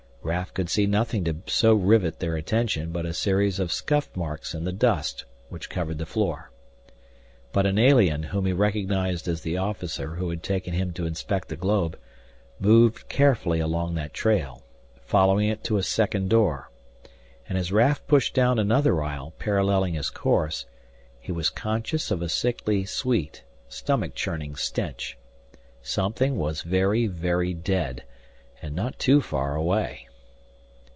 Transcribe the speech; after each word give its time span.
Raf 0.23 0.53
could 0.53 0.69
see 0.69 0.85
nothing 0.85 1.23
to 1.23 1.37
so 1.47 1.73
rivet 1.73 2.19
their 2.19 2.35
attention 2.35 2.91
but 2.91 3.07
a 3.07 3.13
series 3.13 3.59
of 3.59 3.71
scuffed 3.71 4.15
marks 4.15 4.53
in 4.53 4.65
the 4.65 4.71
dust 4.71 5.25
which 5.49 5.67
covered 5.67 5.97
the 5.97 6.05
floor. 6.05 6.51
But 7.51 7.65
an 7.65 7.79
alien, 7.79 8.21
whom 8.21 8.45
he 8.45 8.53
recognized 8.53 9.27
as 9.27 9.41
the 9.41 9.57
officer 9.57 10.13
who 10.15 10.29
had 10.29 10.43
taken 10.43 10.75
him 10.75 10.93
to 10.93 11.07
inspect 11.07 11.49
the 11.49 11.55
globe, 11.55 11.97
moved 12.59 13.09
carefully 13.09 13.61
along 13.61 13.95
that 13.95 14.13
trail, 14.13 14.63
following 15.01 15.49
it 15.49 15.63
to 15.63 15.77
a 15.77 15.83
second 15.83 16.29
door. 16.29 16.69
And 17.49 17.57
as 17.57 17.71
Raf 17.71 18.05
pushed 18.05 18.35
down 18.35 18.59
another 18.59 19.01
aisle, 19.01 19.33
paralleling 19.39 19.95
his 19.95 20.11
course, 20.11 20.67
he 21.19 21.31
was 21.31 21.49
conscious 21.49 22.11
of 22.11 22.21
a 22.21 22.29
sickly 22.29 22.85
sweet, 22.85 23.43
stomach 23.67 24.13
churning 24.13 24.55
stench. 24.55 25.17
Something 25.81 26.37
was 26.37 26.61
very, 26.61 27.07
very 27.07 27.55
dead 27.55 28.03
and 28.61 28.75
not 28.75 28.99
too 28.99 29.19
far 29.21 29.55
away. 29.55 30.07